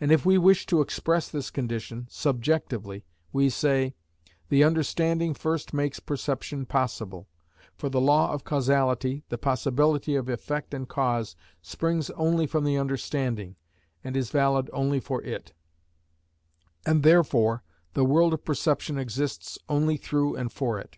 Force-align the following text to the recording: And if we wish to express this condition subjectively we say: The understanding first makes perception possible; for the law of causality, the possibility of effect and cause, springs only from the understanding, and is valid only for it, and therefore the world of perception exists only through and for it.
And 0.00 0.10
if 0.10 0.24
we 0.24 0.38
wish 0.38 0.64
to 0.64 0.80
express 0.80 1.28
this 1.28 1.50
condition 1.50 2.06
subjectively 2.08 3.04
we 3.34 3.50
say: 3.50 3.94
The 4.48 4.64
understanding 4.64 5.34
first 5.34 5.74
makes 5.74 6.00
perception 6.00 6.64
possible; 6.64 7.28
for 7.76 7.90
the 7.90 8.00
law 8.00 8.32
of 8.32 8.44
causality, 8.44 9.24
the 9.28 9.36
possibility 9.36 10.16
of 10.16 10.30
effect 10.30 10.72
and 10.72 10.88
cause, 10.88 11.36
springs 11.60 12.08
only 12.12 12.46
from 12.46 12.64
the 12.64 12.78
understanding, 12.78 13.56
and 14.02 14.16
is 14.16 14.30
valid 14.30 14.70
only 14.72 15.00
for 15.00 15.22
it, 15.22 15.52
and 16.86 17.02
therefore 17.02 17.62
the 17.92 18.06
world 18.06 18.32
of 18.32 18.42
perception 18.42 18.96
exists 18.96 19.58
only 19.68 19.98
through 19.98 20.34
and 20.34 20.50
for 20.50 20.78
it. 20.78 20.96